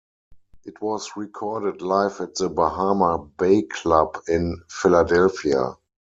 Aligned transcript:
It 0.65 0.81
was 0.81 1.11
recorded 1.15 1.83
live 1.83 2.21
at 2.21 2.33
the 2.33 2.49
Bahama 2.49 3.19
Bay 3.19 3.61
club 3.61 4.17
in 4.27 4.63
Philadelphia. 4.67 5.75